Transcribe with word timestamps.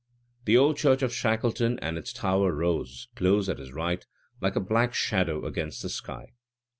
The 0.45 0.57
old 0.57 0.77
church 0.77 1.03
of 1.03 1.13
Shackleton 1.13 1.77
and 1.77 1.95
its 1.95 2.11
tower 2.11 2.51
rose, 2.53 3.07
close 3.15 3.47
at 3.47 3.59
his 3.59 3.71
right, 3.71 4.03
like 4.41 4.55
a 4.55 4.59
black 4.59 4.95
shadow 4.95 5.45
against 5.45 5.83
the 5.83 5.89
sky. 5.89 6.33